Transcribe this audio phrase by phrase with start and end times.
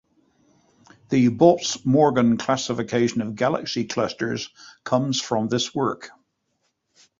[1.09, 4.49] The Bautz–Morgan classification of galaxy clusters
[4.83, 6.09] comes from this work.